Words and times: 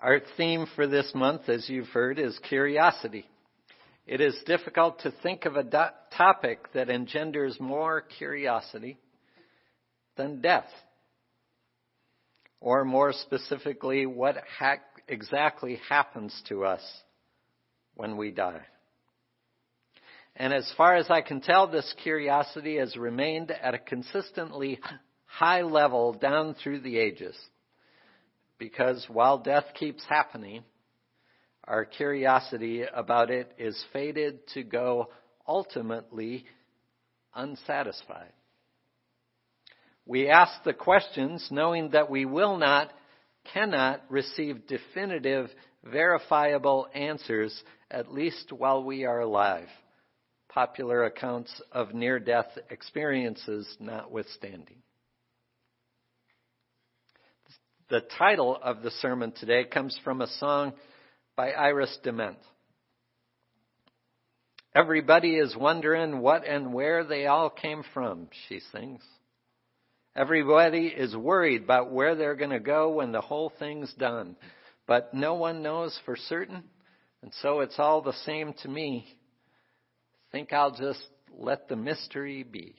Our 0.00 0.20
theme 0.36 0.66
for 0.76 0.86
this 0.86 1.10
month, 1.12 1.48
as 1.48 1.68
you've 1.68 1.88
heard, 1.88 2.20
is 2.20 2.38
curiosity. 2.48 3.26
It 4.06 4.20
is 4.20 4.40
difficult 4.46 5.00
to 5.00 5.10
think 5.22 5.44
of 5.44 5.56
a 5.56 5.64
do- 5.64 6.16
topic 6.16 6.72
that 6.72 6.88
engenders 6.88 7.58
more 7.58 8.02
curiosity 8.02 8.96
than 10.16 10.40
death. 10.40 10.68
Or 12.60 12.84
more 12.84 13.12
specifically, 13.12 14.06
what 14.06 14.36
ha- 14.58 14.76
exactly 15.08 15.80
happens 15.88 16.42
to 16.48 16.64
us 16.64 16.82
when 17.94 18.16
we 18.16 18.30
die. 18.30 18.62
And 20.36 20.52
as 20.52 20.72
far 20.76 20.94
as 20.94 21.10
I 21.10 21.22
can 21.22 21.40
tell, 21.40 21.66
this 21.66 21.92
curiosity 22.04 22.76
has 22.76 22.96
remained 22.96 23.50
at 23.50 23.74
a 23.74 23.78
consistently 23.78 24.78
high 25.26 25.62
level 25.62 26.12
down 26.12 26.54
through 26.54 26.80
the 26.80 26.98
ages. 26.98 27.36
Because 28.58 29.06
while 29.08 29.38
death 29.38 29.66
keeps 29.74 30.04
happening, 30.08 30.64
our 31.64 31.84
curiosity 31.84 32.82
about 32.82 33.30
it 33.30 33.52
is 33.58 33.82
fated 33.92 34.46
to 34.54 34.62
go 34.62 35.10
ultimately 35.46 36.44
unsatisfied. 37.34 38.32
We 40.06 40.28
ask 40.28 40.64
the 40.64 40.72
questions 40.72 41.46
knowing 41.50 41.90
that 41.90 42.10
we 42.10 42.24
will 42.24 42.56
not, 42.56 42.90
cannot 43.52 44.02
receive 44.08 44.66
definitive, 44.66 45.50
verifiable 45.84 46.88
answers, 46.94 47.62
at 47.90 48.12
least 48.12 48.50
while 48.50 48.82
we 48.82 49.04
are 49.04 49.20
alive. 49.20 49.68
Popular 50.48 51.04
accounts 51.04 51.60
of 51.70 51.92
near 51.94 52.18
death 52.18 52.48
experiences 52.70 53.68
notwithstanding. 53.78 54.82
The 57.90 58.02
title 58.18 58.58
of 58.62 58.82
the 58.82 58.90
sermon 58.90 59.32
today 59.32 59.64
comes 59.64 59.98
from 60.04 60.20
a 60.20 60.26
song 60.26 60.74
by 61.36 61.52
Iris 61.52 61.98
DeMent. 62.04 62.36
Everybody 64.74 65.36
is 65.36 65.56
wondering 65.56 66.20
what 66.20 66.46
and 66.46 66.74
where 66.74 67.02
they 67.02 67.26
all 67.26 67.48
came 67.48 67.82
from, 67.94 68.28
she 68.46 68.60
sings. 68.72 69.00
Everybody 70.14 70.88
is 70.88 71.16
worried 71.16 71.62
about 71.62 71.90
where 71.90 72.14
they're 72.14 72.34
going 72.34 72.50
to 72.50 72.60
go 72.60 72.90
when 72.90 73.10
the 73.10 73.22
whole 73.22 73.50
thing's 73.58 73.94
done. 73.94 74.36
But 74.86 75.14
no 75.14 75.34
one 75.34 75.62
knows 75.62 75.98
for 76.04 76.14
certain, 76.14 76.64
and 77.22 77.32
so 77.40 77.60
it's 77.60 77.78
all 77.78 78.02
the 78.02 78.12
same 78.26 78.52
to 78.64 78.68
me. 78.68 79.06
Think 80.30 80.52
I'll 80.52 80.76
just 80.76 81.02
let 81.32 81.68
the 81.68 81.76
mystery 81.76 82.42
be. 82.42 82.74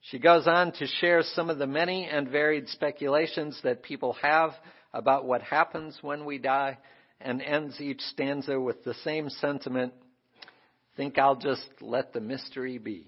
She 0.00 0.18
goes 0.18 0.46
on 0.46 0.72
to 0.72 0.86
share 0.86 1.22
some 1.22 1.50
of 1.50 1.58
the 1.58 1.66
many 1.66 2.06
and 2.06 2.28
varied 2.28 2.68
speculations 2.68 3.60
that 3.62 3.82
people 3.82 4.14
have 4.22 4.52
about 4.92 5.26
what 5.26 5.42
happens 5.42 5.98
when 6.02 6.24
we 6.24 6.38
die 6.38 6.78
and 7.20 7.42
ends 7.42 7.80
each 7.80 8.00
stanza 8.00 8.58
with 8.58 8.84
the 8.84 8.94
same 8.94 9.28
sentiment 9.28 9.92
think 10.98 11.16
I'll 11.16 11.36
just 11.36 11.68
let 11.80 12.12
the 12.12 12.20
mystery 12.20 12.76
be. 12.76 13.06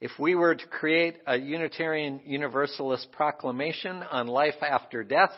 If 0.00 0.12
we 0.18 0.34
were 0.34 0.54
to 0.54 0.66
create 0.66 1.18
a 1.26 1.36
Unitarian 1.36 2.22
Universalist 2.24 3.12
proclamation 3.12 4.02
on 4.02 4.28
life 4.28 4.62
after 4.62 5.04
death, 5.04 5.32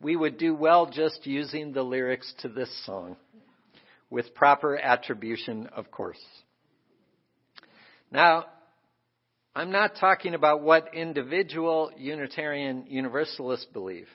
we 0.00 0.16
would 0.16 0.38
do 0.38 0.54
well 0.54 0.86
just 0.86 1.26
using 1.26 1.72
the 1.72 1.82
lyrics 1.82 2.32
to 2.40 2.48
this 2.48 2.70
song, 2.86 3.16
with 4.08 4.34
proper 4.34 4.74
attribution, 4.74 5.66
of 5.66 5.90
course. 5.90 6.24
Now, 8.10 8.46
I'm 9.58 9.72
not 9.72 9.96
talking 9.98 10.34
about 10.34 10.62
what 10.62 10.94
individual 10.94 11.90
Unitarian 11.96 12.84
Universalists 12.86 13.66
believe. 13.72 14.06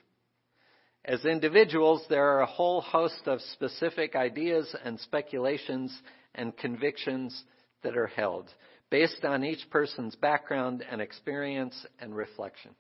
As 1.04 1.26
individuals, 1.26 2.02
there 2.08 2.26
are 2.30 2.40
a 2.40 2.46
whole 2.46 2.80
host 2.80 3.24
of 3.26 3.42
specific 3.42 4.16
ideas 4.16 4.74
and 4.86 4.98
speculations 5.02 5.94
and 6.34 6.56
convictions 6.56 7.44
that 7.82 7.98
are 7.98 8.08
held 8.08 8.46
based 8.90 9.26
on 9.26 9.44
each 9.44 9.70
person's 9.70 10.16
background 10.16 10.82
and 10.90 11.02
experience 11.02 11.76
and 12.00 12.16
reflection. 12.16 12.72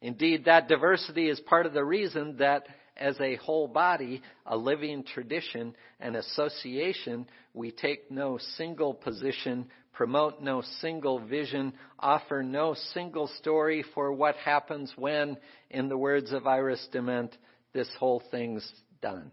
Indeed, 0.00 0.44
that 0.44 0.68
diversity 0.68 1.28
is 1.28 1.40
part 1.40 1.66
of 1.66 1.72
the 1.72 1.84
reason 1.84 2.36
that 2.36 2.68
as 2.96 3.20
a 3.20 3.34
whole 3.34 3.66
body, 3.66 4.22
a 4.46 4.56
living 4.56 5.02
tradition, 5.02 5.74
and 5.98 6.14
association, 6.14 7.26
we 7.54 7.70
take 7.70 8.10
no 8.10 8.38
single 8.56 8.94
position 8.94 9.66
promote 10.00 10.40
no 10.40 10.62
single 10.80 11.18
vision, 11.18 11.74
offer 11.98 12.42
no 12.42 12.74
single 12.94 13.28
story 13.38 13.84
for 13.94 14.10
what 14.10 14.34
happens 14.36 14.90
when, 14.96 15.36
in 15.68 15.90
the 15.90 15.98
words 15.98 16.32
of 16.32 16.46
Iris 16.46 16.88
DeMent, 16.90 17.32
this 17.74 17.86
whole 17.98 18.22
thing's 18.30 18.66
done. 19.02 19.30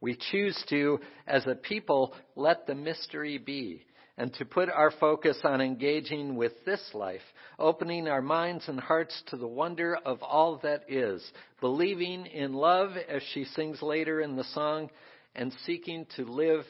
We 0.00 0.16
choose 0.30 0.56
to, 0.70 1.00
as 1.26 1.48
a 1.48 1.56
people, 1.56 2.14
let 2.36 2.68
the 2.68 2.76
mystery 2.76 3.38
be 3.38 3.82
and 4.16 4.32
to 4.34 4.44
put 4.44 4.68
our 4.68 4.92
focus 4.92 5.38
on 5.42 5.60
engaging 5.60 6.36
with 6.36 6.52
this 6.64 6.90
life, 6.94 7.20
opening 7.58 8.06
our 8.06 8.22
minds 8.22 8.68
and 8.68 8.78
hearts 8.78 9.20
to 9.30 9.36
the 9.36 9.48
wonder 9.48 9.96
of 10.04 10.22
all 10.22 10.60
that 10.62 10.84
is, 10.88 11.28
believing 11.60 12.26
in 12.26 12.52
love, 12.52 12.92
as 13.08 13.22
she 13.32 13.44
sings 13.44 13.82
later 13.82 14.20
in 14.20 14.36
the 14.36 14.44
song, 14.54 14.90
and 15.38 15.54
seeking 15.64 16.04
to 16.16 16.24
live 16.24 16.64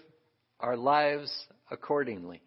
our 0.60 0.76
lives 0.76 1.32
accordingly. 1.70 2.42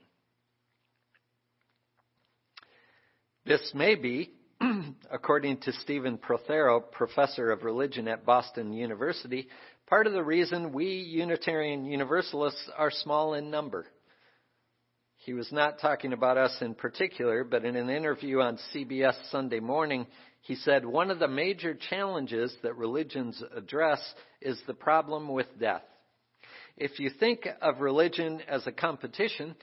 This 3.44 3.72
may 3.74 3.96
be, 3.96 4.30
according 5.12 5.62
to 5.62 5.74
Stephen 5.74 6.20
Prothero, 6.20 6.80
professor 6.80 7.50
of 7.50 7.64
religion 7.64 8.08
at 8.08 8.24
Boston 8.24 8.72
University, 8.72 9.48
part 9.88 10.06
of 10.06 10.14
the 10.14 10.24
reason 10.24 10.74
we 10.74 10.86
Unitarian 10.86 11.86
Universalists 11.86 12.70
are 12.78 12.92
small 12.92 13.34
in 13.34 13.50
number. 13.50 13.88
He 15.26 15.34
was 15.34 15.52
not 15.52 15.80
talking 15.80 16.14
about 16.14 16.38
us 16.38 16.56
in 16.62 16.76
particular, 16.76 17.44
but 17.44 17.66
in 17.66 17.76
an 17.76 17.90
interview 17.90 18.42
on 18.42 18.60
CBS 18.76 19.16
Sunday 19.32 19.60
morning, 19.60 20.06
he 20.42 20.54
said 20.54 20.86
one 20.86 21.10
of 21.10 21.18
the 21.18 21.28
major 21.28 21.74
challenges 21.74 22.56
that 22.62 22.78
religions 22.78 23.42
address 23.56 24.00
is 24.40 24.62
the 24.68 24.74
problem 24.76 25.28
with 25.28 25.48
death. 25.60 25.82
If 26.78 27.00
you 27.00 27.10
think 27.10 27.48
of 27.62 27.80
religion 27.80 28.42
as 28.48 28.66
a 28.68 28.72
competition, 28.72 29.56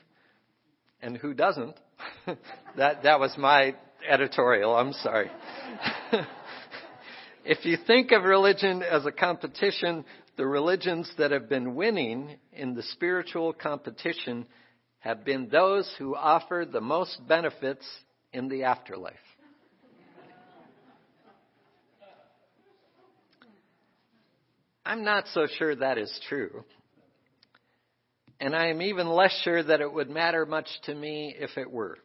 and 1.01 1.17
who 1.17 1.35
doesn't? 1.35 1.77
that, 2.77 3.03
that 3.03 3.21
was 3.21 3.35
my 3.39 3.75
editorial, 4.09 4.75
I'm 4.75 4.93
sorry. 4.93 5.31
if 7.45 7.65
you 7.65 7.77
think 7.87 8.13
of 8.13 8.25
religion 8.25 8.83
as 8.83 9.07
a 9.07 9.13
competition, 9.13 10.05
the 10.37 10.47
religions 10.47 11.11
that 11.19 11.31
have 11.31 11.49
been 11.49 11.75
winning 11.75 12.37
in 12.53 12.75
the 12.75 12.83
spiritual 12.83 13.53
competition 13.53 14.47
have 15.01 15.25
been 15.25 15.49
those 15.49 15.93
who 15.99 16.15
offer 16.15 16.65
the 16.71 16.81
most 16.81 17.21
benefits 17.27 17.85
in 18.33 18.49
the 18.49 18.65
afterlife. 18.65 19.15
I'm 24.85 25.05
not 25.05 25.25
so 25.35 25.47
sure 25.59 25.77
that 25.77 25.99
is 25.99 26.19
true. 26.29 26.65
And 28.41 28.55
I 28.55 28.67
am 28.67 28.83
even 28.83 29.09
less 29.09 29.33
sure 29.43 29.63
that 29.63 29.81
it 29.81 29.93
would 29.93 30.11
matter 30.11 30.47
much 30.47 30.69
to 30.85 30.95
me 30.95 31.35
if 31.39 31.57
it 31.59 31.71
were. 31.71 31.99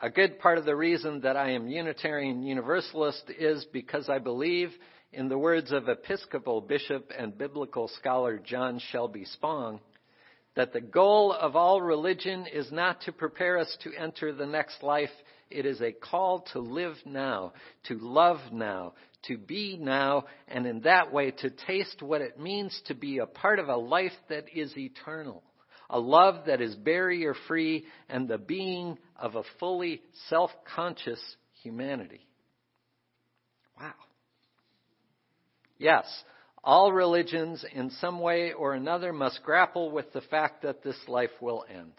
A 0.00 0.10
good 0.10 0.38
part 0.38 0.58
of 0.58 0.66
the 0.66 0.76
reason 0.76 1.22
that 1.22 1.36
I 1.36 1.52
am 1.52 1.68
Unitarian 1.68 2.42
Universalist 2.42 3.30
is 3.38 3.64
because 3.72 4.10
I 4.10 4.18
believe, 4.18 4.70
in 5.12 5.30
the 5.30 5.38
words 5.38 5.72
of 5.72 5.88
Episcopal 5.88 6.60
Bishop 6.60 7.10
and 7.16 7.38
biblical 7.38 7.88
scholar 7.88 8.38
John 8.38 8.78
Shelby 8.90 9.24
Spong, 9.24 9.80
that 10.56 10.72
the 10.72 10.80
goal 10.80 11.32
of 11.32 11.54
all 11.54 11.80
religion 11.80 12.46
is 12.52 12.72
not 12.72 13.02
to 13.02 13.12
prepare 13.12 13.58
us 13.58 13.76
to 13.82 13.92
enter 13.94 14.32
the 14.32 14.46
next 14.46 14.82
life. 14.82 15.10
It 15.50 15.66
is 15.66 15.80
a 15.80 15.92
call 15.92 16.40
to 16.52 16.58
live 16.58 16.96
now, 17.04 17.52
to 17.84 17.98
love 17.98 18.40
now, 18.52 18.94
to 19.28 19.36
be 19.36 19.78
now, 19.80 20.24
and 20.48 20.66
in 20.66 20.80
that 20.80 21.12
way 21.12 21.30
to 21.30 21.50
taste 21.50 22.02
what 22.02 22.22
it 22.22 22.40
means 22.40 22.80
to 22.86 22.94
be 22.94 23.18
a 23.18 23.26
part 23.26 23.58
of 23.58 23.68
a 23.68 23.76
life 23.76 24.12
that 24.28 24.46
is 24.54 24.76
eternal. 24.76 25.42
A 25.88 26.00
love 26.00 26.46
that 26.46 26.60
is 26.60 26.74
barrier 26.74 27.34
free 27.46 27.84
and 28.08 28.26
the 28.26 28.38
being 28.38 28.98
of 29.20 29.36
a 29.36 29.44
fully 29.60 30.02
self 30.28 30.50
conscious 30.74 31.20
humanity. 31.62 32.26
Wow. 33.78 33.92
Yes, 35.78 36.06
all 36.66 36.92
religions 36.92 37.64
in 37.72 37.90
some 37.90 38.18
way 38.18 38.52
or 38.52 38.74
another 38.74 39.12
must 39.12 39.40
grapple 39.44 39.92
with 39.92 40.12
the 40.12 40.20
fact 40.20 40.62
that 40.62 40.82
this 40.82 40.98
life 41.06 41.30
will 41.40 41.64
end. 41.72 41.92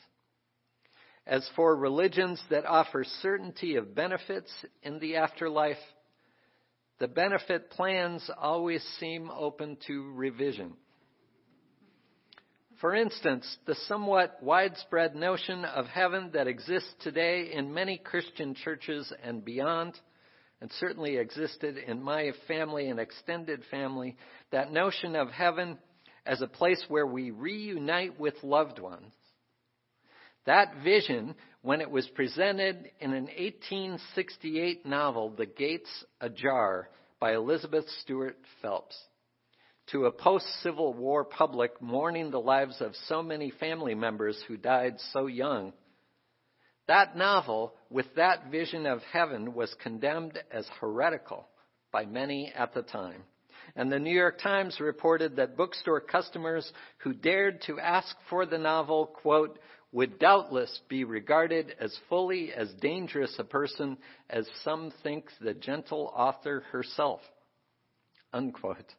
As 1.25 1.49
for 1.55 1.73
religions 1.73 2.41
that 2.49 2.65
offer 2.65 3.05
certainty 3.21 3.77
of 3.77 3.95
benefits 3.95 4.51
in 4.83 4.99
the 4.99 5.15
afterlife, 5.15 5.77
the 6.99 7.07
benefit 7.07 7.69
plans 7.69 8.29
always 8.37 8.83
seem 8.99 9.31
open 9.31 9.77
to 9.87 10.11
revision. 10.13 10.73
For 12.81 12.93
instance, 12.93 13.57
the 13.65 13.75
somewhat 13.87 14.37
widespread 14.41 15.15
notion 15.15 15.63
of 15.63 15.85
heaven 15.87 16.31
that 16.33 16.47
exists 16.47 16.93
today 17.01 17.51
in 17.53 17.73
many 17.73 17.97
Christian 17.97 18.53
churches 18.53 19.11
and 19.23 19.43
beyond, 19.43 19.97
and 20.61 20.71
certainly 20.79 21.17
existed 21.17 21.77
in 21.77 22.01
my 22.01 22.31
family 22.47 22.89
and 22.89 22.99
extended 22.99 23.61
family, 23.69 24.15
that 24.51 24.71
notion 24.71 25.15
of 25.15 25.29
heaven 25.29 25.77
as 26.25 26.41
a 26.41 26.47
place 26.47 26.83
where 26.87 27.05
we 27.05 27.31
reunite 27.31 28.19
with 28.19 28.35
loved 28.43 28.79
ones. 28.79 29.13
That 30.45 30.75
vision, 30.83 31.35
when 31.61 31.81
it 31.81 31.91
was 31.91 32.07
presented 32.15 32.89
in 32.99 33.13
an 33.13 33.25
1868 33.25 34.85
novel, 34.85 35.29
The 35.37 35.45
Gates 35.45 35.89
Ajar, 36.21 36.89
by 37.19 37.33
Elizabeth 37.33 37.85
Stuart 38.01 38.37
Phelps, 38.61 38.97
to 39.91 40.05
a 40.05 40.11
post 40.11 40.45
Civil 40.63 40.93
War 40.93 41.23
public 41.23 41.81
mourning 41.81 42.31
the 42.31 42.39
lives 42.39 42.79
of 42.81 42.93
so 43.07 43.23
many 43.23 43.51
family 43.51 43.95
members 43.95 44.41
who 44.47 44.57
died 44.57 44.95
so 45.13 45.27
young. 45.27 45.73
That 46.87 47.17
novel, 47.17 47.73
with 47.89 48.05
that 48.15 48.49
vision 48.49 48.85
of 48.85 49.01
heaven, 49.11 49.53
was 49.53 49.73
condemned 49.83 50.39
as 50.51 50.67
heretical 50.79 51.47
by 51.91 52.05
many 52.05 52.51
at 52.55 52.73
the 52.73 52.81
time. 52.81 53.23
And 53.75 53.91
the 53.91 53.99
New 53.99 54.15
York 54.15 54.39
Times 54.39 54.79
reported 54.79 55.35
that 55.35 55.57
bookstore 55.57 55.99
customers 55.99 56.71
who 56.99 57.13
dared 57.13 57.61
to 57.63 57.79
ask 57.79 58.15
for 58.29 58.45
the 58.45 58.57
novel, 58.57 59.07
quote, 59.07 59.59
would 59.91 60.19
doubtless 60.19 60.81
be 60.89 61.03
regarded 61.03 61.75
as 61.79 61.97
fully 62.09 62.53
as 62.53 62.71
dangerous 62.81 63.35
a 63.39 63.43
person 63.43 63.97
as 64.29 64.47
some 64.63 64.91
think 65.03 65.25
the 65.41 65.53
gentle 65.53 66.11
author 66.15 66.63
herself. 66.71 67.19
Unquote. 68.33 68.93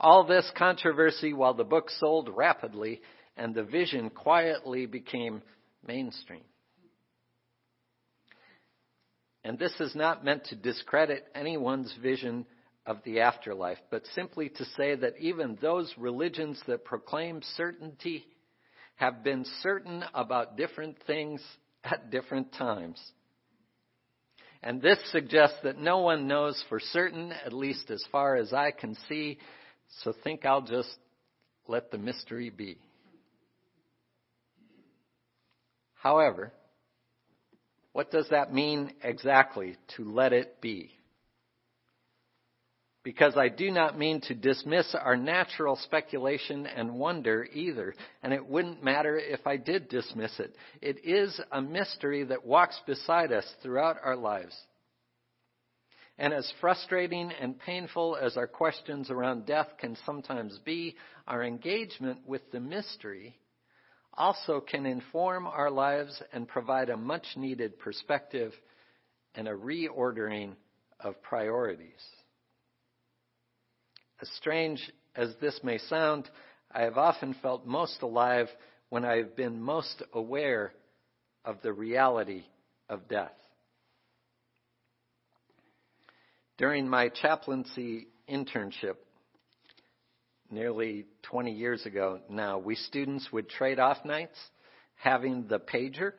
All 0.00 0.24
this 0.24 0.50
controversy 0.56 1.32
while 1.32 1.54
the 1.54 1.64
book 1.64 1.90
sold 1.90 2.30
rapidly 2.34 3.00
and 3.36 3.54
the 3.54 3.64
vision 3.64 4.10
quietly 4.10 4.86
became 4.86 5.42
mainstream. 5.86 6.42
And 9.48 9.58
this 9.58 9.80
is 9.80 9.94
not 9.94 10.26
meant 10.26 10.44
to 10.48 10.56
discredit 10.56 11.24
anyone's 11.34 11.90
vision 12.02 12.44
of 12.84 12.98
the 13.06 13.20
afterlife, 13.20 13.78
but 13.90 14.02
simply 14.14 14.50
to 14.50 14.64
say 14.76 14.94
that 14.94 15.16
even 15.18 15.56
those 15.62 15.90
religions 15.96 16.60
that 16.66 16.84
proclaim 16.84 17.40
certainty 17.56 18.26
have 18.96 19.24
been 19.24 19.46
certain 19.62 20.04
about 20.12 20.58
different 20.58 20.98
things 21.06 21.40
at 21.82 22.10
different 22.10 22.52
times. 22.52 23.00
And 24.62 24.82
this 24.82 24.98
suggests 25.12 25.56
that 25.62 25.78
no 25.78 26.00
one 26.00 26.28
knows 26.28 26.62
for 26.68 26.78
certain, 26.78 27.32
at 27.32 27.54
least 27.54 27.90
as 27.90 28.04
far 28.12 28.36
as 28.36 28.52
I 28.52 28.70
can 28.70 28.98
see, 29.08 29.38
so 30.02 30.12
think 30.24 30.44
I'll 30.44 30.60
just 30.60 30.94
let 31.66 31.90
the 31.90 31.96
mystery 31.96 32.50
be. 32.50 32.76
However, 35.94 36.52
what 37.92 38.10
does 38.10 38.28
that 38.30 38.52
mean 38.52 38.92
exactly 39.02 39.76
to 39.96 40.04
let 40.04 40.32
it 40.32 40.60
be? 40.60 40.98
because 43.08 43.38
I 43.38 43.48
do 43.48 43.70
not 43.70 43.98
mean 43.98 44.20
to 44.22 44.34
dismiss 44.34 44.94
our 44.94 45.16
natural 45.16 45.76
speculation 45.76 46.66
and 46.66 46.98
wonder 46.98 47.48
either, 47.54 47.94
and 48.22 48.34
it 48.34 48.46
wouldn't 48.46 48.84
matter 48.84 49.16
if 49.16 49.46
I 49.46 49.56
did 49.56 49.88
dismiss 49.88 50.38
it. 50.38 50.54
It 50.82 51.06
is 51.06 51.40
a 51.50 51.62
mystery 51.62 52.24
that 52.24 52.44
walks 52.44 52.78
beside 52.86 53.32
us 53.32 53.46
throughout 53.62 53.96
our 54.04 54.14
lives. 54.14 54.54
And 56.18 56.34
as 56.34 56.52
frustrating 56.60 57.32
and 57.40 57.58
painful 57.58 58.18
as 58.20 58.36
our 58.36 58.46
questions 58.46 59.10
around 59.10 59.46
death 59.46 59.68
can 59.80 59.96
sometimes 60.04 60.58
be, 60.62 60.94
our 61.26 61.42
engagement 61.42 62.26
with 62.26 62.42
the 62.52 62.60
mystery 62.60 63.38
also 64.18 64.60
can 64.60 64.84
inform 64.84 65.46
our 65.46 65.70
lives 65.70 66.20
and 66.32 66.46
provide 66.46 66.90
a 66.90 66.96
much 66.96 67.24
needed 67.36 67.78
perspective 67.78 68.52
and 69.34 69.48
a 69.48 69.52
reordering 69.52 70.54
of 71.00 71.22
priorities. 71.22 72.04
As 74.20 74.28
strange 74.36 74.90
as 75.14 75.32
this 75.40 75.60
may 75.62 75.78
sound, 75.78 76.28
I 76.72 76.82
have 76.82 76.98
often 76.98 77.34
felt 77.40 77.66
most 77.66 78.02
alive 78.02 78.48
when 78.88 79.04
I 79.04 79.18
have 79.18 79.36
been 79.36 79.62
most 79.62 80.02
aware 80.12 80.72
of 81.44 81.56
the 81.62 81.72
reality 81.72 82.42
of 82.88 83.08
death. 83.08 83.32
During 86.56 86.88
my 86.88 87.08
chaplaincy 87.08 88.08
internship, 88.28 88.96
nearly 90.50 91.06
20 91.22 91.52
years 91.52 91.84
ago 91.86 92.20
now, 92.28 92.58
we 92.58 92.74
students 92.74 93.28
would 93.32 93.48
trade 93.48 93.78
off 93.78 94.04
nights 94.04 94.36
having 94.96 95.46
the 95.48 95.58
pager, 95.58 96.12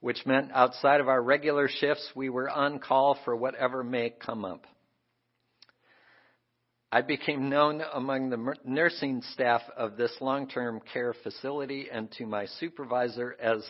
which 0.00 0.24
meant 0.26 0.50
outside 0.52 1.00
of 1.00 1.08
our 1.08 1.22
regular 1.22 1.68
shifts, 1.68 2.10
we 2.14 2.28
were 2.28 2.48
on 2.48 2.78
call 2.78 3.18
for 3.24 3.34
whatever 3.36 3.84
may 3.84 4.10
come 4.10 4.44
up. 4.44 4.66
I 6.94 7.02
became 7.02 7.48
known 7.48 7.82
among 7.92 8.30
the 8.30 8.54
nursing 8.64 9.20
staff 9.32 9.62
of 9.76 9.96
this 9.96 10.12
long 10.20 10.46
term 10.46 10.80
care 10.92 11.12
facility 11.24 11.88
and 11.90 12.08
to 12.12 12.24
my 12.24 12.46
supervisor 12.60 13.34
as 13.40 13.64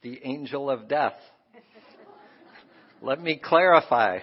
the 0.00 0.18
angel 0.24 0.70
of 0.70 0.88
death. 0.88 1.16
Let 3.02 3.20
me 3.20 3.38
clarify. 3.42 4.20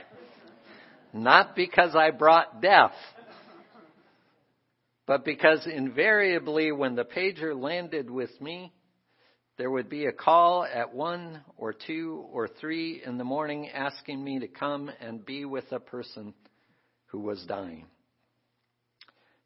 Not 1.14 1.56
because 1.56 1.96
I 1.96 2.10
brought 2.10 2.60
death, 2.60 2.96
but 5.06 5.26
because 5.26 5.68
invariably 5.68 6.72
when 6.72 6.96
the 6.96 7.06
pager 7.06 7.60
landed 7.60 8.10
with 8.10 8.30
me, 8.40 8.72
there 9.58 9.70
would 9.70 9.90
be 9.90 10.06
a 10.06 10.12
call 10.12 10.66
at 10.66 10.94
one 10.94 11.42
or 11.58 11.74
two 11.74 12.26
or 12.32 12.48
three 12.48 13.02
in 13.06 13.18
the 13.18 13.24
morning 13.24 13.70
asking 13.70 14.24
me 14.24 14.40
to 14.40 14.48
come 14.48 14.90
and 15.00 15.26
be 15.26 15.46
with 15.46 15.72
a 15.72 15.80
person 15.80 16.34
who 17.08 17.20
was 17.20 17.46
dying. 17.48 17.86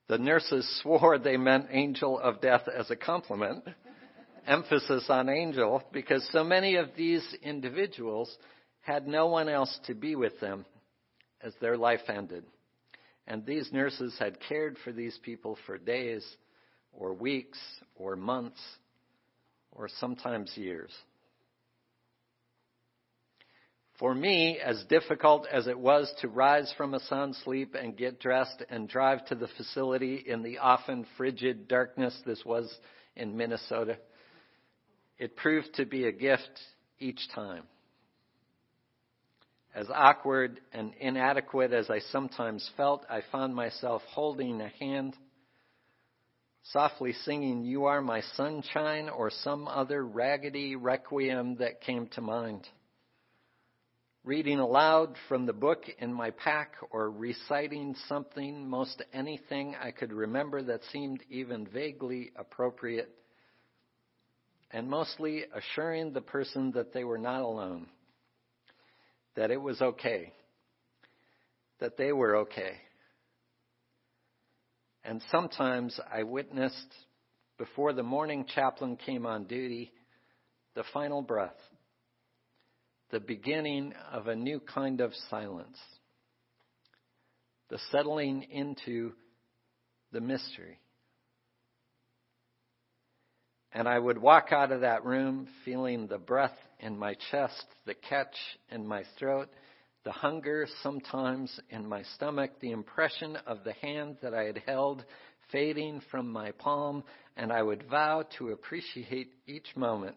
The 0.07 0.17
nurses 0.17 0.65
swore 0.81 1.19
they 1.19 1.35
meant 1.35 1.67
angel 1.69 2.17
of 2.17 2.39
death 2.39 2.61
as 2.73 2.89
a 2.89 2.95
compliment, 2.95 3.65
emphasis 4.47 5.05
on 5.09 5.27
angel, 5.27 5.83
because 5.91 6.25
so 6.31 6.45
many 6.45 6.75
of 6.75 6.89
these 6.95 7.27
individuals 7.43 8.33
had 8.79 9.05
no 9.05 9.27
one 9.27 9.49
else 9.49 9.77
to 9.87 9.93
be 9.93 10.15
with 10.15 10.39
them 10.39 10.65
as 11.41 11.53
their 11.59 11.75
life 11.75 12.07
ended. 12.07 12.45
And 13.27 13.45
these 13.45 13.71
nurses 13.73 14.15
had 14.17 14.39
cared 14.47 14.77
for 14.83 14.91
these 14.91 15.17
people 15.21 15.57
for 15.65 15.77
days 15.77 16.25
or 16.93 17.13
weeks 17.13 17.59
or 17.95 18.15
months 18.15 18.59
or 19.71 19.89
sometimes 19.99 20.51
years. 20.55 20.91
For 23.99 24.13
me, 24.13 24.59
as 24.63 24.83
difficult 24.85 25.47
as 25.51 25.65
it 25.65 25.77
was 25.77 26.13
to 26.21 26.27
rise 26.27 26.71
from 26.77 26.93
a 26.93 26.99
sound 27.01 27.35
sleep 27.37 27.75
and 27.75 27.97
get 27.97 28.19
dressed 28.19 28.63
and 28.69 28.87
drive 28.87 29.25
to 29.25 29.35
the 29.35 29.47
facility 29.57 30.23
in 30.25 30.43
the 30.43 30.59
often 30.59 31.05
frigid 31.17 31.67
darkness 31.67 32.15
this 32.25 32.45
was 32.45 32.71
in 33.15 33.35
Minnesota, 33.35 33.97
it 35.17 35.35
proved 35.35 35.73
to 35.75 35.85
be 35.85 36.05
a 36.05 36.11
gift 36.11 36.59
each 36.99 37.27
time. 37.33 37.63
As 39.77 39.91
awkward 39.93 40.59
and 40.73 40.91
inadequate 40.99 41.71
as 41.71 41.91
I 41.91 41.99
sometimes 41.99 42.67
felt, 42.75 43.05
I 43.11 43.21
found 43.31 43.53
myself 43.53 44.01
holding 44.07 44.59
a 44.59 44.69
hand, 44.69 45.15
softly 46.63 47.13
singing, 47.13 47.63
You 47.63 47.85
Are 47.85 48.01
My 48.01 48.21
Sunshine, 48.21 49.07
or 49.07 49.29
some 49.29 49.67
other 49.67 50.03
raggedy 50.03 50.75
requiem 50.75 51.57
that 51.57 51.81
came 51.81 52.07
to 52.13 52.21
mind. 52.21 52.67
Reading 54.23 54.57
aloud 54.57 55.15
from 55.29 55.45
the 55.45 55.53
book 55.53 55.83
in 55.99 56.11
my 56.11 56.31
pack 56.31 56.73
or 56.89 57.11
reciting 57.11 57.93
something, 58.07 58.67
most 58.67 59.03
anything 59.13 59.75
I 59.79 59.91
could 59.91 60.11
remember 60.11 60.63
that 60.63 60.85
seemed 60.85 61.21
even 61.29 61.67
vaguely 61.67 62.31
appropriate, 62.35 63.11
and 64.71 64.89
mostly 64.89 65.45
assuring 65.53 66.13
the 66.13 66.21
person 66.21 66.71
that 66.71 66.93
they 66.93 67.03
were 67.03 67.19
not 67.19 67.43
alone, 67.43 67.85
that 69.37 69.51
it 69.51 69.61
was 69.61 69.81
okay, 69.81 70.33
that 71.79 71.95
they 71.95 72.11
were 72.11 72.35
okay. 72.37 72.73
And 75.05 75.21
sometimes 75.31 75.97
I 76.13 76.23
witnessed, 76.23 76.93
before 77.57 77.93
the 77.93 78.03
morning 78.03 78.45
chaplain 78.53 78.97
came 78.97 79.25
on 79.25 79.45
duty, 79.45 79.93
the 80.75 80.83
final 80.93 81.21
breath 81.21 81.55
the 83.09 83.19
beginning 83.19 83.93
of 84.11 84.27
a 84.27 84.35
new 84.35 84.59
kind 84.59 84.99
of 84.99 85.13
silence, 85.29 85.77
the 87.69 87.79
settling 87.91 88.43
into 88.51 89.13
the 90.11 90.19
mystery. 90.19 90.79
And 93.73 93.87
I 93.87 93.99
would 93.99 94.17
walk 94.17 94.51
out 94.51 94.71
of 94.71 94.81
that 94.81 95.05
room 95.05 95.47
feeling 95.65 96.07
the 96.07 96.17
breath 96.17 96.57
in 96.79 96.97
my 96.97 97.15
chest, 97.31 97.65
the 97.85 97.93
catch 97.93 98.35
in 98.69 98.87
my 98.87 99.03
throat, 99.19 99.49
the 100.03 100.11
hunger 100.11 100.67
sometimes 100.83 101.59
in 101.69 101.87
my 101.87 102.03
stomach, 102.15 102.51
the 102.61 102.71
impression 102.71 103.35
of 103.45 103.63
the 103.63 103.73
hand 103.73 104.17
that 104.21 104.33
I 104.33 104.43
had 104.43 104.61
held 104.65 105.03
fading 105.51 106.01
from 106.11 106.31
my 106.31 106.51
palm, 106.51 107.03
and 107.35 107.51
I 107.51 107.61
would 107.61 107.83
vow 107.89 108.23
to 108.37 108.51
appreciate 108.51 109.31
each 109.45 109.75
moment, 109.75 110.15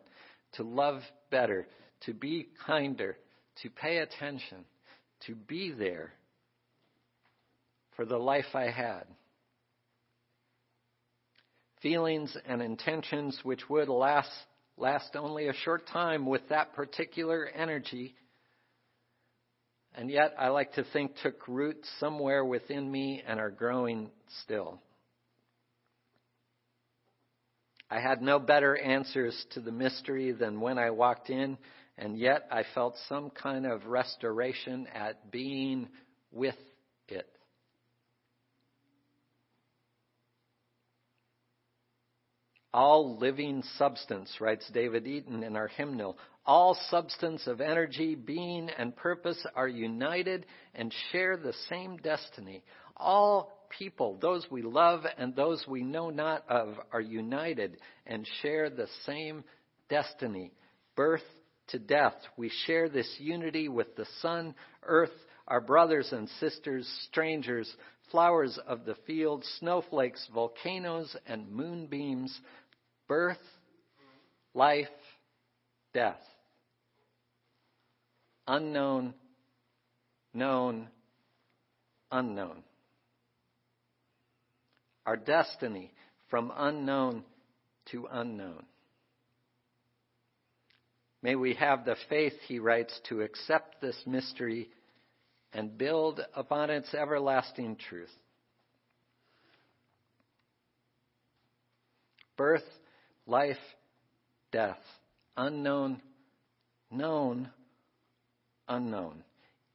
to 0.52 0.62
love 0.62 1.02
better, 1.30 1.66
to 2.02 2.14
be 2.14 2.48
kinder, 2.66 3.16
to 3.62 3.70
pay 3.70 3.98
attention, 3.98 4.64
to 5.26 5.34
be 5.34 5.72
there 5.72 6.12
for 7.96 8.04
the 8.04 8.18
life 8.18 8.54
I 8.54 8.70
had. 8.70 9.04
Feelings 11.82 12.36
and 12.46 12.60
intentions 12.60 13.38
which 13.42 13.68
would 13.70 13.88
last, 13.88 14.30
last 14.76 15.16
only 15.16 15.48
a 15.48 15.54
short 15.64 15.86
time 15.88 16.26
with 16.26 16.48
that 16.48 16.74
particular 16.74 17.46
energy 17.46 18.14
and 19.94 20.10
yet 20.10 20.34
I 20.38 20.48
like 20.48 20.72
to 20.74 20.84
think 20.92 21.12
took 21.22 21.46
root 21.48 21.84
somewhere 21.98 22.44
within 22.44 22.90
me 22.90 23.22
and 23.26 23.40
are 23.40 23.50
growing 23.50 24.10
still. 24.42 24.80
I 27.90 27.98
had 28.00 28.22
no 28.22 28.38
better 28.38 28.76
answers 28.76 29.46
to 29.54 29.60
the 29.60 29.72
mystery 29.72 30.30
than 30.30 30.60
when 30.60 30.78
I 30.78 30.90
walked 30.90 31.28
in, 31.28 31.58
and 31.98 32.16
yet 32.16 32.46
I 32.50 32.62
felt 32.72 32.94
some 33.08 33.30
kind 33.30 33.66
of 33.66 33.86
restoration 33.86 34.86
at 34.94 35.32
being 35.32 35.88
with 36.30 36.54
it. 37.08 37.26
All 42.72 43.16
living 43.18 43.62
substance, 43.78 44.40
writes 44.40 44.68
David 44.72 45.06
Eaton 45.06 45.42
in 45.42 45.56
our 45.56 45.68
hymnal, 45.68 46.16
all 46.46 46.76
substance 46.88 47.46
of 47.46 47.60
energy, 47.60 48.14
being, 48.14 48.70
and 48.70 48.94
purpose 48.94 49.44
are 49.54 49.68
united 49.68 50.46
and 50.74 50.94
share 51.10 51.36
the 51.36 51.52
same 51.68 51.96
destiny. 51.98 52.62
All 52.96 53.66
people, 53.78 54.18
those 54.20 54.46
we 54.50 54.62
love 54.62 55.04
and 55.18 55.34
those 55.34 55.64
we 55.66 55.82
know 55.82 56.10
not 56.10 56.44
of, 56.48 56.74
are 56.92 57.00
united 57.00 57.78
and 58.06 58.26
share 58.40 58.70
the 58.70 58.88
same 59.04 59.44
destiny. 59.88 60.52
Birth 60.96 61.22
to 61.68 61.78
death, 61.78 62.14
we 62.36 62.50
share 62.66 62.88
this 62.88 63.12
unity 63.18 63.68
with 63.68 63.96
the 63.96 64.06
sun, 64.20 64.54
earth, 64.82 65.10
our 65.46 65.60
brothers 65.60 66.12
and 66.12 66.28
sisters, 66.40 66.88
strangers, 67.08 67.72
flowers 68.10 68.58
of 68.66 68.84
the 68.84 68.96
field, 69.06 69.44
snowflakes, 69.58 70.28
volcanoes, 70.34 71.16
and 71.26 71.50
moonbeams, 71.50 72.38
birth, 73.06 73.38
life, 74.54 74.88
death 75.92 76.20
unknown, 78.50 79.14
known, 80.34 80.88
unknown. 82.10 82.64
Our 85.06 85.16
destiny 85.16 85.92
from 86.28 86.52
unknown 86.54 87.24
to 87.92 88.08
unknown. 88.10 88.64
May 91.22 91.36
we 91.36 91.54
have 91.54 91.84
the 91.84 91.96
faith, 92.08 92.32
he 92.48 92.58
writes, 92.58 92.98
to 93.08 93.20
accept 93.20 93.80
this 93.80 93.96
mystery 94.04 94.68
and 95.52 95.76
build 95.76 96.20
upon 96.34 96.70
its 96.70 96.92
everlasting 96.94 97.76
truth. 97.76 98.10
Birth, 102.36 102.64
life, 103.26 103.56
death, 104.52 104.78
unknown, 105.36 106.00
known, 106.90 107.50
unknown. 108.68 109.24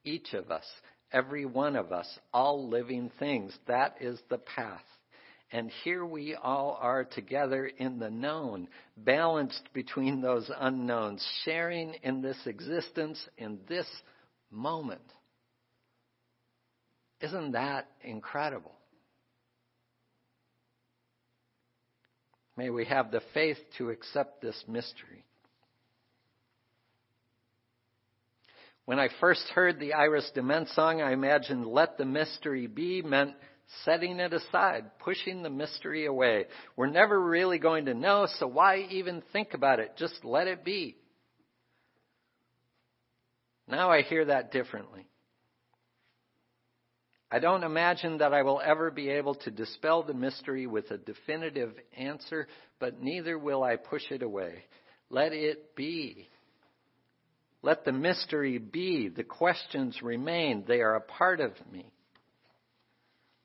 Each 0.04 0.34
of 0.34 0.50
us, 0.50 0.64
every 1.12 1.44
one 1.44 1.76
of 1.76 1.92
us, 1.92 2.08
all 2.32 2.68
living 2.68 3.10
things. 3.18 3.56
That 3.66 3.96
is 4.00 4.20
the 4.28 4.38
path. 4.38 4.82
And 5.52 5.70
here 5.84 6.04
we 6.04 6.34
all 6.34 6.76
are 6.80 7.04
together 7.04 7.66
in 7.66 8.00
the 8.00 8.10
known, 8.10 8.68
balanced 8.96 9.68
between 9.72 10.20
those 10.20 10.50
unknowns, 10.58 11.24
sharing 11.44 11.94
in 12.02 12.20
this 12.20 12.38
existence 12.46 13.24
in 13.38 13.60
this 13.68 13.86
moment. 14.50 15.02
Isn't 17.20 17.52
that 17.52 17.88
incredible? 18.02 18.74
May 22.56 22.70
we 22.70 22.86
have 22.86 23.10
the 23.10 23.20
faith 23.34 23.58
to 23.78 23.90
accept 23.90 24.40
this 24.40 24.62
mystery. 24.66 25.24
When 28.86 28.98
I 28.98 29.08
first 29.20 29.42
heard 29.48 29.80
the 29.80 29.94
Iris 29.94 30.30
DeMent 30.34 30.72
song, 30.74 31.02
I 31.02 31.12
imagined 31.12 31.66
let 31.66 31.98
the 31.98 32.04
mystery 32.04 32.66
be 32.66 33.02
meant 33.02 33.34
setting 33.84 34.20
it 34.20 34.32
aside, 34.32 34.84
pushing 35.00 35.42
the 35.42 35.50
mystery 35.50 36.06
away. 36.06 36.46
We're 36.76 36.86
never 36.86 37.20
really 37.20 37.58
going 37.58 37.86
to 37.86 37.94
know, 37.94 38.28
so 38.38 38.46
why 38.46 38.86
even 38.90 39.22
think 39.32 39.54
about 39.54 39.80
it? 39.80 39.96
Just 39.96 40.24
let 40.24 40.46
it 40.46 40.64
be. 40.64 40.96
Now 43.66 43.90
I 43.90 44.02
hear 44.02 44.26
that 44.26 44.52
differently. 44.52 45.08
I 47.30 47.40
don't 47.40 47.64
imagine 47.64 48.18
that 48.18 48.32
I 48.32 48.42
will 48.42 48.60
ever 48.64 48.90
be 48.90 49.08
able 49.10 49.34
to 49.34 49.50
dispel 49.50 50.04
the 50.04 50.14
mystery 50.14 50.66
with 50.66 50.90
a 50.90 50.98
definitive 50.98 51.74
answer, 51.96 52.46
but 52.78 53.02
neither 53.02 53.36
will 53.36 53.64
I 53.64 53.76
push 53.76 54.02
it 54.10 54.22
away. 54.22 54.64
Let 55.10 55.32
it 55.32 55.74
be. 55.74 56.28
Let 57.62 57.84
the 57.84 57.92
mystery 57.92 58.58
be. 58.58 59.08
The 59.08 59.24
questions 59.24 60.00
remain. 60.02 60.64
They 60.68 60.82
are 60.82 60.94
a 60.94 61.00
part 61.00 61.40
of 61.40 61.52
me. 61.72 61.90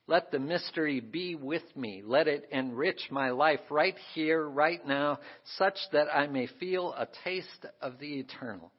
Let 0.05 0.29
the 0.29 0.39
mystery 0.39 0.99
be 0.99 1.35
with 1.35 1.63
me. 1.75 2.03
Let 2.05 2.27
it 2.27 2.49
enrich 2.51 3.07
my 3.09 3.31
life 3.31 3.61
right 3.69 3.95
here, 4.13 4.47
right 4.47 4.85
now, 4.85 5.19
such 5.57 5.77
that 5.91 6.07
I 6.13 6.27
may 6.27 6.47
feel 6.59 6.93
a 6.93 7.07
taste 7.23 7.65
of 7.81 7.97
the 7.97 8.19
eternal. 8.19 8.71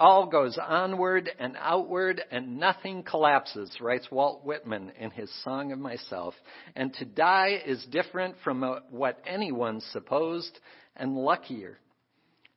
All 0.00 0.26
goes 0.26 0.56
onward 0.58 1.28
and 1.40 1.56
outward 1.58 2.22
and 2.30 2.58
nothing 2.58 3.02
collapses, 3.02 3.80
writes 3.80 4.08
Walt 4.12 4.44
Whitman 4.44 4.92
in 4.98 5.10
his 5.10 5.28
Song 5.42 5.72
of 5.72 5.80
Myself. 5.80 6.34
And 6.76 6.94
to 6.94 7.04
die 7.04 7.60
is 7.66 7.84
different 7.86 8.36
from 8.44 8.62
what 8.90 9.18
anyone 9.26 9.80
supposed 9.92 10.56
and 10.94 11.16
luckier. 11.16 11.78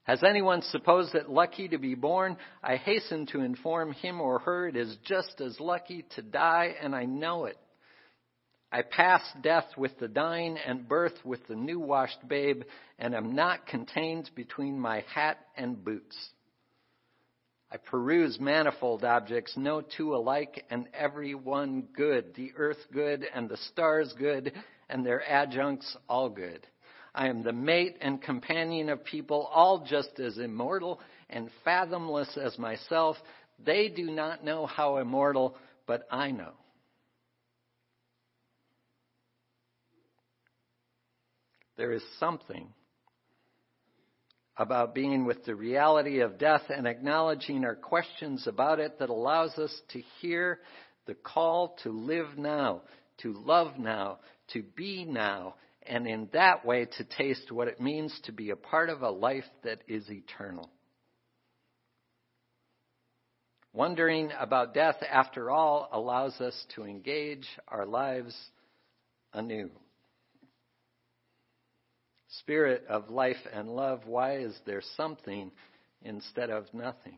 Has 0.03 0.23
anyone 0.23 0.61
supposed 0.61 1.15
it 1.15 1.29
lucky 1.29 1.67
to 1.69 1.79
be 1.79 1.95
born? 1.95 2.37
I 2.63 2.75
hasten 2.75 3.25
to 3.27 3.41
inform 3.41 3.93
him 3.93 4.21
or 4.21 4.39
her 4.39 4.67
it 4.67 4.75
is 4.75 4.95
just 5.05 5.41
as 5.41 5.59
lucky 5.59 6.05
to 6.15 6.21
die, 6.21 6.75
and 6.81 6.95
I 6.95 7.05
know 7.05 7.45
it. 7.45 7.57
I 8.71 8.83
pass 8.83 9.21
death 9.41 9.65
with 9.77 9.97
the 9.99 10.07
dying 10.07 10.57
and 10.57 10.87
birth 10.87 11.25
with 11.25 11.45
the 11.47 11.55
new 11.55 11.79
washed 11.79 12.27
babe, 12.27 12.63
and 12.97 13.13
am 13.13 13.35
not 13.35 13.67
contained 13.67 14.29
between 14.35 14.79
my 14.79 15.03
hat 15.13 15.37
and 15.57 15.83
boots. 15.83 16.15
I 17.71 17.77
peruse 17.77 18.37
manifold 18.39 19.05
objects, 19.05 19.53
no 19.55 19.81
two 19.81 20.13
alike, 20.13 20.65
and 20.69 20.87
every 20.93 21.35
one 21.35 21.87
good, 21.95 22.35
the 22.35 22.51
earth 22.57 22.85
good, 22.91 23.25
and 23.33 23.47
the 23.47 23.57
stars 23.71 24.13
good, 24.17 24.51
and 24.89 25.05
their 25.05 25.23
adjuncts 25.25 25.95
all 26.09 26.29
good. 26.29 26.67
I 27.15 27.27
am 27.27 27.43
the 27.43 27.53
mate 27.53 27.97
and 28.01 28.21
companion 28.21 28.89
of 28.89 29.05
people, 29.05 29.49
all 29.53 29.85
just 29.85 30.19
as 30.19 30.37
immortal 30.37 30.99
and 31.29 31.49
fathomless 31.63 32.37
as 32.37 32.57
myself. 32.59 33.15
They 33.65 33.87
do 33.87 34.11
not 34.11 34.43
know 34.43 34.65
how 34.65 34.97
immortal, 34.97 35.55
but 35.87 36.03
I 36.11 36.31
know. 36.31 36.51
There 41.77 41.93
is 41.93 42.03
something 42.19 42.67
about 44.61 44.93
being 44.93 45.25
with 45.25 45.43
the 45.45 45.55
reality 45.55 46.19
of 46.19 46.37
death 46.37 46.61
and 46.69 46.85
acknowledging 46.85 47.65
our 47.65 47.75
questions 47.75 48.45
about 48.45 48.79
it 48.79 48.99
that 48.99 49.09
allows 49.09 49.57
us 49.57 49.75
to 49.89 49.99
hear 50.19 50.59
the 51.07 51.15
call 51.15 51.75
to 51.81 51.89
live 51.89 52.37
now, 52.37 52.83
to 53.23 53.33
love 53.33 53.79
now, 53.79 54.19
to 54.53 54.61
be 54.61 55.03
now, 55.03 55.55
and 55.81 56.05
in 56.05 56.29
that 56.33 56.63
way 56.63 56.85
to 56.85 57.03
taste 57.03 57.51
what 57.51 57.67
it 57.67 57.81
means 57.81 58.15
to 58.25 58.31
be 58.31 58.51
a 58.51 58.55
part 58.55 58.91
of 58.91 59.01
a 59.01 59.09
life 59.09 59.49
that 59.63 59.79
is 59.87 60.07
eternal. 60.11 60.69
Wondering 63.73 64.29
about 64.39 64.75
death, 64.75 64.97
after 65.11 65.49
all, 65.49 65.89
allows 65.91 66.39
us 66.39 66.65
to 66.75 66.83
engage 66.83 67.47
our 67.67 67.87
lives 67.87 68.37
anew. 69.33 69.71
Spirit 72.39 72.85
of 72.87 73.09
life 73.09 73.37
and 73.53 73.69
love, 73.69 74.01
why 74.05 74.37
is 74.37 74.57
there 74.65 74.81
something 74.95 75.51
instead 76.01 76.49
of 76.49 76.65
nothing? 76.73 77.17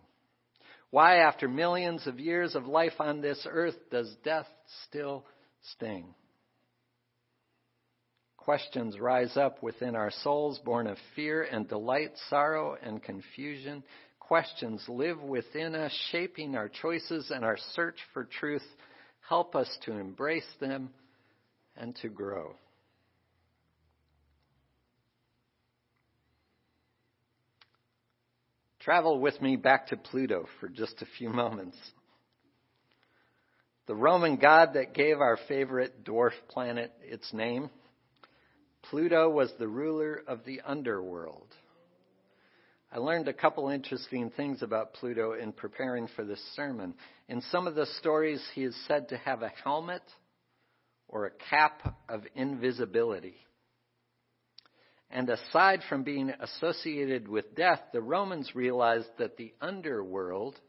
Why, 0.90 1.18
after 1.18 1.48
millions 1.48 2.06
of 2.08 2.20
years 2.20 2.56
of 2.56 2.68
life 2.68 2.94
on 3.00 3.22
this 3.22 3.48
earth, 3.50 3.76
does 3.92 4.14
death 4.24 4.48
still 4.88 5.26
sting? 5.74 6.14
Questions 8.38 9.00
rise 9.00 9.38
up 9.38 9.64
within 9.64 9.96
our 9.96 10.12
souls, 10.24 10.60
born 10.66 10.86
of 10.86 10.98
fear 11.16 11.44
and 11.44 11.68
delight, 11.68 12.12
sorrow 12.30 12.76
and 12.84 13.02
confusion. 13.02 13.84
Questions 14.20 14.84
live 14.90 15.22
within 15.22 15.76
us, 15.76 15.92
shaping 16.12 16.56
our 16.56 16.68
choices 16.68 17.32
and 17.32 17.46
our 17.46 17.58
search 17.74 17.98
for 18.14 18.26
truth. 18.26 18.66
Help 19.30 19.56
us 19.56 19.70
to 19.86 19.94
embrace 19.94 20.44
them 20.60 20.90
and 21.78 21.96
to 22.02 22.10
grow. 22.10 22.54
Travel 28.84 29.20
with 29.20 29.42
me 29.42 29.56
back 29.56 29.88
to 29.88 29.98
Pluto 29.98 30.46
for 30.60 30.68
just 30.68 31.02
a 31.02 31.08
few 31.18 31.30
moments. 31.34 31.78
The 33.88 33.96
Roman 33.96 34.36
god 34.36 34.74
that 34.74 34.94
gave 34.94 35.20
our 35.20 35.38
favorite 35.48 36.04
dwarf 36.04 36.32
planet 36.50 36.92
its 37.02 37.32
name, 37.34 37.70
Pluto 38.84 39.30
was 39.30 39.54
the 39.58 39.68
ruler 39.68 40.22
of 40.28 40.44
the 40.46 40.62
underworld. 40.66 41.48
I 42.92 43.00
learned 43.00 43.28
a 43.30 43.34
couple 43.34 43.70
interesting 43.70 44.30
things 44.30 44.62
about 44.62 44.94
Pluto 44.94 45.34
in 45.34 45.54
preparing 45.54 46.08
for 46.16 46.26
this 46.26 46.42
sermon. 46.56 46.94
In 47.30 47.42
some 47.52 47.68
of 47.68 47.76
the 47.76 47.88
stories, 48.00 48.44
he 48.54 48.64
is 48.64 48.76
said 48.88 49.10
to 49.10 49.18
have 49.18 49.42
a 49.42 49.52
helmet 49.64 50.04
or 51.08 51.26
a 51.26 51.50
cap 51.50 51.96
of 52.10 52.24
invisibility. 52.36 53.36
And 55.14 55.30
aside 55.30 55.82
from 55.88 56.02
being 56.02 56.32
associated 56.32 57.28
with 57.28 57.56
death, 57.56 57.80
the 57.94 58.02
Romans 58.02 58.56
realized 58.56 59.10
that 59.20 59.38
the 59.38 59.54
underworld, 59.62 60.60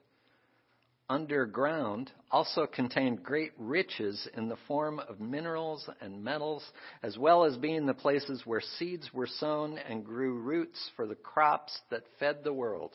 underground, 1.09 2.11
also 2.31 2.67
contained 2.67 3.23
great 3.23 3.53
riches 3.57 4.29
in 4.37 4.51
the 4.51 4.59
form 4.69 4.99
of 4.99 5.19
minerals 5.19 5.89
and 6.03 6.23
metals, 6.23 6.63
as 7.03 7.17
well 7.17 7.45
as 7.45 7.57
being 7.57 7.87
the 7.87 7.95
places 7.95 8.43
where 8.45 8.61
seeds 8.61 9.09
were 9.15 9.27
sown 9.27 9.79
and 9.79 10.05
grew 10.05 10.35
roots 10.35 10.91
for 10.95 11.07
the 11.07 11.15
crops 11.15 11.81
that 11.91 12.03
fed 12.21 12.45
the 12.45 12.53
world. 12.53 12.93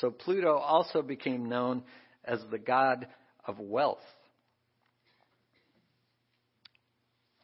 So 0.00 0.10
Pluto 0.10 0.56
also 0.56 1.02
became 1.02 1.48
known 1.48 1.84
as 2.24 2.40
the 2.50 2.58
god 2.58 3.06
of 3.46 3.60
wealth. 3.60 4.02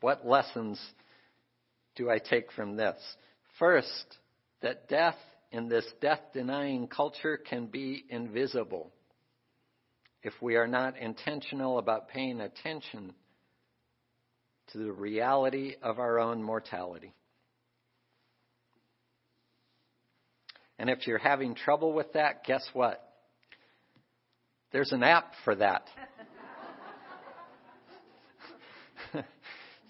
What 0.00 0.26
lessons 0.26 0.80
do 1.96 2.10
I 2.10 2.18
take 2.18 2.52
from 2.52 2.76
this? 2.76 2.96
First, 3.58 4.18
that 4.62 4.88
death 4.88 5.16
in 5.52 5.68
this 5.68 5.84
death 6.00 6.20
denying 6.32 6.86
culture 6.86 7.36
can 7.36 7.66
be 7.66 8.04
invisible 8.08 8.92
if 10.22 10.32
we 10.40 10.56
are 10.56 10.66
not 10.66 10.96
intentional 10.98 11.78
about 11.78 12.08
paying 12.08 12.40
attention 12.40 13.12
to 14.72 14.78
the 14.78 14.92
reality 14.92 15.74
of 15.82 15.98
our 15.98 16.18
own 16.20 16.42
mortality. 16.42 17.14
And 20.78 20.88
if 20.88 21.06
you're 21.06 21.18
having 21.18 21.54
trouble 21.54 21.92
with 21.92 22.12
that, 22.14 22.44
guess 22.44 22.66
what? 22.72 23.06
There's 24.72 24.92
an 24.92 25.02
app 25.02 25.32
for 25.44 25.54
that. 25.56 25.84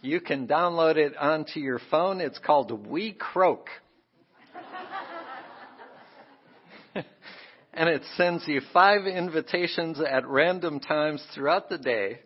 You 0.02 0.20
can 0.20 0.46
download 0.48 0.96
it 0.96 1.14
onto 1.16 1.60
your 1.60 1.78
phone. 1.90 2.22
It's 2.22 2.38
called 2.38 2.70
WeCroak. 2.86 3.64
and 7.74 7.88
it 7.88 8.02
sends 8.16 8.48
you 8.48 8.62
five 8.72 9.06
invitations 9.06 10.00
at 10.00 10.26
random 10.26 10.80
times 10.80 11.22
throughout 11.34 11.68
the 11.68 11.76
day 11.76 12.20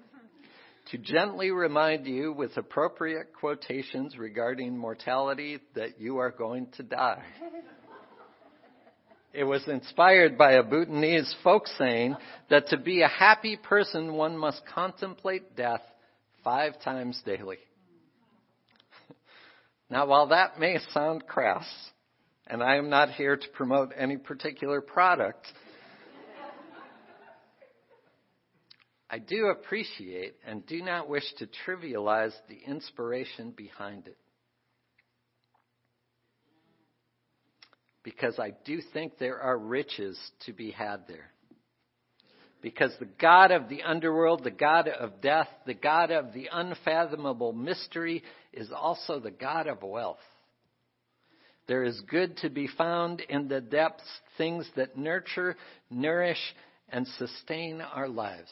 to 0.93 0.99
gently 0.99 1.51
remind 1.51 2.07
you 2.07 2.33
with 2.33 2.57
appropriate 2.57 3.33
quotations 3.33 4.17
regarding 4.19 4.79
mortality 4.79 5.59
that 5.75 6.01
you 6.01 6.19
are 6.19 6.31
going 6.31 6.69
to 6.77 6.85
die. 6.85 7.25
It 9.33 9.45
was 9.45 9.67
inspired 9.67 10.39
by 10.39 10.53
a 10.53 10.63
Bhutanese 10.63 11.35
folk 11.43 11.67
saying 11.67 12.15
that 12.51 12.69
to 12.69 12.77
be 12.77 13.03
a 13.03 13.09
happy 13.09 13.57
person, 13.57 14.13
one 14.13 14.39
must 14.39 14.63
contemplate 14.73 15.57
death 15.57 15.83
five 16.45 16.81
times 16.83 17.21
daily. 17.25 17.59
Now, 19.91 20.07
while 20.07 20.29
that 20.29 20.59
may 20.59 20.79
sound 20.93 21.27
crass, 21.27 21.67
and 22.47 22.63
I 22.63 22.77
am 22.77 22.89
not 22.89 23.11
here 23.11 23.37
to 23.37 23.49
promote 23.55 23.93
any 23.97 24.17
particular 24.17 24.81
product, 24.81 25.47
I 29.11 29.19
do 29.19 29.47
appreciate 29.47 30.37
and 30.45 30.67
do 30.67 30.83
not 30.83 31.09
wish 31.09 31.23
to 31.39 31.47
trivialize 31.67 32.33
the 32.49 32.59
inspiration 32.67 33.53
behind 33.53 34.09
it. 34.09 34.17
Because 38.03 38.39
I 38.39 38.53
do 38.65 38.81
think 38.93 39.19
there 39.19 39.39
are 39.39 39.57
riches 39.57 40.19
to 40.47 40.53
be 40.53 40.71
had 40.71 41.07
there 41.07 41.34
because 42.65 42.95
the 42.99 43.05
God 43.21 43.51
of 43.51 43.69
the 43.69 43.83
underworld, 43.83 44.43
the 44.43 44.51
God 44.51 44.89
of 44.89 45.21
death, 45.21 45.49
the 45.67 45.75
God 45.75 46.11
of 46.11 46.33
the 46.33 46.49
unfathomable 46.51 47.53
mystery 47.53 48.23
is 48.55 48.73
also 48.75 49.21
the 49.21 49.31
God 49.31 49.67
of 49.67 49.83
wealth. 49.83 50.17
There 51.69 51.85
is 51.85 52.01
good 52.09 52.39
to 52.39 52.49
be 52.49 52.67
found 52.67 53.21
in 53.21 53.49
the 53.49 53.61
depths, 53.61 54.09
things 54.39 54.67
that 54.77 54.97
nurture, 54.97 55.57
nourish, 55.91 56.41
and 56.89 57.07
sustain 57.19 57.83
our 57.83 58.09
lives. 58.09 58.51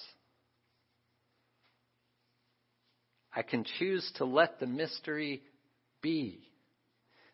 I 3.35 3.41
can 3.41 3.65
choose 3.79 4.13
to 4.17 4.27
let 4.27 4.61
the 4.61 4.67
mystery 4.67 5.41
be, 6.03 6.51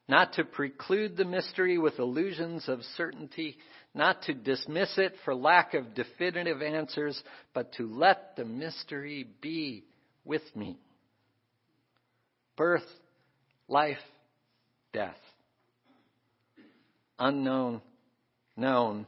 not 0.07 0.35
to 0.35 0.45
preclude 0.45 1.17
the 1.17 1.25
mystery 1.25 1.77
with 1.77 1.99
illusions 1.99 2.69
of 2.69 2.85
certainty, 2.97 3.57
not 3.99 4.23
to 4.23 4.33
dismiss 4.33 4.97
it 4.97 5.13
for 5.25 5.35
lack 5.35 5.75
of 5.75 5.95
definitive 5.95 6.63
answers, 6.63 7.21
but 7.53 7.73
to 7.75 7.93
let 7.93 8.37
the 8.37 8.45
mystery 8.45 9.27
be 9.43 9.85
with 10.25 10.43
me. 10.55 10.79
Birth, 12.57 12.87
life, 13.67 13.99
death. 14.93 15.19
Unknown, 17.19 17.83
known, 18.57 19.05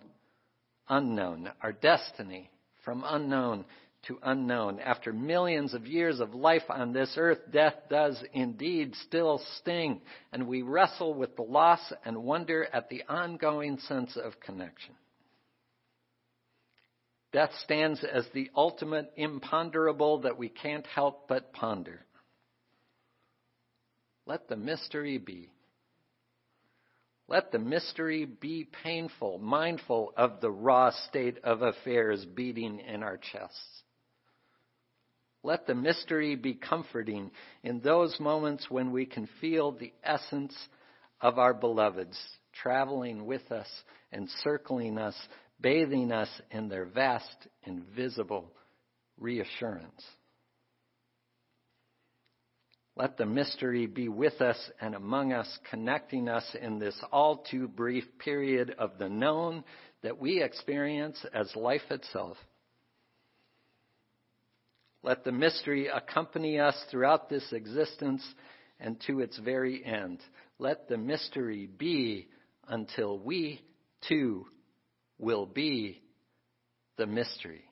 unknown. 0.89 1.51
Our 1.63 1.73
destiny 1.73 2.51
from 2.85 3.05
unknown 3.07 3.65
to 4.07 4.19
unknown. 4.23 4.81
After 4.81 5.13
millions 5.13 5.75
of 5.75 5.87
years 5.87 6.21
of 6.21 6.35
life 6.35 6.63
on 6.69 6.93
this 6.93 7.15
earth, 7.17 7.39
death 7.53 7.75
does 7.89 8.23
indeed 8.33 8.95
still 9.07 9.41
sting, 9.59 10.01
and 10.33 10.47
we 10.47 10.63
wrestle 10.63 11.15
with 11.15 11.37
the 11.37 11.43
loss 11.43 11.93
and 12.05 12.25
wonder 12.25 12.67
at 12.73 12.89
the 12.89 13.03
ongoing 13.09 13.79
sense 13.79 14.17
of 14.17 14.41
connection. 14.41 14.95
Death 17.33 17.51
stands 17.63 18.03
as 18.03 18.27
the 18.35 18.51
ultimate 18.57 19.13
imponderable 19.17 20.23
that 20.23 20.39
we 20.39 20.49
can't 20.49 20.87
help 20.87 21.29
but 21.29 21.53
ponder. 21.53 22.01
Let 24.27 24.49
the 24.49 24.57
mystery 24.57 25.19
be. 25.19 25.51
Let 27.29 27.53
the 27.53 27.61
mystery 27.61 28.25
be 28.25 28.67
painful, 28.83 29.39
mindful 29.39 30.13
of 30.17 30.41
the 30.41 30.51
raw 30.51 30.91
state 31.09 31.39
of 31.45 31.63
affairs 31.63 32.25
beating 32.25 32.81
in 32.81 33.05
our 33.05 33.19
chests. 33.19 33.80
Let 35.43 35.67
the 35.67 35.75
mystery 35.75 36.37
be 36.37 36.55
comforting 36.55 37.31
in 37.63 37.81
those 37.81 38.19
moments 38.21 38.71
when 38.71 38.93
we 38.93 39.07
can 39.07 39.29
feel 39.41 39.73
the 39.73 39.93
essence 40.05 40.55
of 41.21 41.39
our 41.39 41.55
beloveds 41.55 42.19
traveling 42.63 43.27
with 43.27 43.51
us, 43.51 43.69
encircling 44.13 44.99
us, 44.99 45.17
bathing 45.61 46.13
us 46.13 46.29
in 46.51 46.69
their 46.69 46.85
vast, 46.85 47.49
invisible 47.65 48.53
reassurance. 49.19 50.05
Let 52.97 53.17
the 53.17 53.27
mystery 53.27 53.87
be 53.87 54.09
with 54.09 54.43
us 54.43 54.59
and 54.81 54.95
among 54.95 55.33
us, 55.33 55.49
connecting 55.71 56.29
us 56.29 56.45
in 56.61 56.79
this 56.79 56.99
all 57.11 57.39
too 57.51 57.67
brief 57.67 58.05
period 58.19 58.75
of 58.79 58.99
the 58.99 59.09
known 59.09 59.65
that 60.03 60.19
we 60.19 60.43
experience 60.43 61.25
as 61.33 61.55
life 61.57 61.91
itself. 61.91 62.37
Let 65.03 65.25
the 65.25 65.33
mystery 65.33 65.89
accompany 65.89 66.59
us 66.59 66.77
throughout 66.91 67.29
this 67.29 67.53
existence 67.53 68.23
and 68.79 69.01
to 69.07 69.21
its 69.21 69.39
very 69.39 69.85
end. 69.85 70.21
Let 70.59 70.89
the 70.89 70.99
mystery 70.99 71.67
be 71.67 72.29
until 72.69 73.19
we 73.19 73.63
too 74.09 74.47
will 75.19 75.47
be 75.47 76.03
the 76.97 77.07
mystery. 77.07 77.70